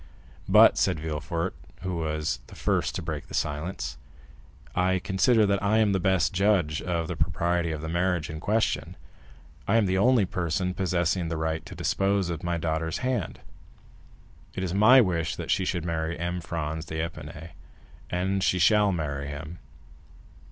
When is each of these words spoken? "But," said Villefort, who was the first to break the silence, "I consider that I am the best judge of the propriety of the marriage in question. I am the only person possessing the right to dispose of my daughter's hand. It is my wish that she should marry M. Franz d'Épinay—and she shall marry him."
"But," 0.49 0.79
said 0.79 0.99
Villefort, 0.99 1.53
who 1.83 1.97
was 1.97 2.39
the 2.47 2.55
first 2.55 2.95
to 2.95 3.03
break 3.03 3.27
the 3.27 3.35
silence, 3.35 3.99
"I 4.75 4.97
consider 4.97 5.45
that 5.45 5.61
I 5.61 5.77
am 5.77 5.91
the 5.91 5.99
best 5.99 6.33
judge 6.33 6.81
of 6.81 7.07
the 7.07 7.15
propriety 7.15 7.71
of 7.71 7.81
the 7.81 7.87
marriage 7.87 8.27
in 8.27 8.39
question. 8.39 8.95
I 9.67 9.77
am 9.77 9.85
the 9.85 9.99
only 9.99 10.25
person 10.25 10.73
possessing 10.73 11.27
the 11.29 11.37
right 11.37 11.63
to 11.67 11.75
dispose 11.75 12.31
of 12.31 12.41
my 12.41 12.57
daughter's 12.57 12.97
hand. 13.05 13.41
It 14.55 14.63
is 14.63 14.73
my 14.73 15.01
wish 15.01 15.35
that 15.35 15.51
she 15.51 15.65
should 15.65 15.85
marry 15.85 16.17
M. 16.17 16.41
Franz 16.41 16.85
d'Épinay—and 16.87 18.41
she 18.43 18.57
shall 18.57 18.91
marry 18.91 19.27
him." 19.27 19.59